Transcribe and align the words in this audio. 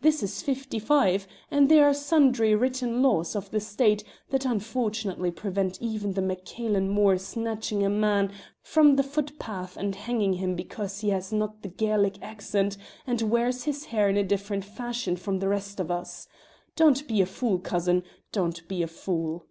this 0.00 0.22
is 0.22 0.40
'55, 0.40 1.26
and 1.50 1.68
there 1.70 1.84
are 1.84 1.92
sundry 1.92 2.54
written 2.54 3.02
laws 3.02 3.36
of 3.36 3.50
the 3.50 3.60
State 3.60 4.02
that 4.30 4.46
unfortunately 4.46 5.30
prevent 5.30 5.76
even 5.78 6.14
the 6.14 6.22
Mac 6.22 6.46
Cailen 6.46 6.88
Mor 6.88 7.18
snatching 7.18 7.84
a 7.84 7.90
man 7.90 8.32
from 8.62 8.96
the 8.96 9.02
footpath 9.02 9.76
and 9.76 9.94
hanging 9.94 10.32
him 10.32 10.56
because 10.56 11.00
he 11.00 11.10
has 11.10 11.34
not 11.34 11.60
the 11.60 11.68
Gaelic 11.68 12.16
accent 12.22 12.78
and 13.06 13.20
wears 13.20 13.64
his 13.64 13.84
hair 13.84 14.08
in 14.08 14.16
a 14.16 14.24
different 14.24 14.64
fashion 14.64 15.16
from 15.16 15.38
the 15.40 15.48
rest 15.48 15.78
of 15.78 15.90
us. 15.90 16.26
Don't 16.76 17.06
be 17.06 17.20
a 17.20 17.26
fool, 17.26 17.58
cousin, 17.58 18.04
don't 18.32 18.66
be 18.66 18.82
a 18.82 18.88
fool!" 18.88 19.44